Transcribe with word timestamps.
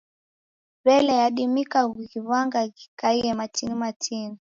W'elee, 0.85 1.21
yadimika 1.23 1.79
kughiw'agha 1.93 2.61
ghikaie 2.75 3.31
matini 3.39 3.75
matini? 3.83 4.35